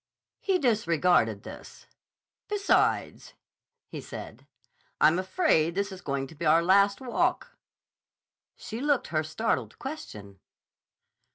[0.39, 1.85] He disregarded this.
[2.47, 3.35] "Besides,"
[3.87, 4.47] he said,
[4.99, 7.55] "I'm afraid this is going to be our last walk."
[8.55, 10.39] She looked her startled question.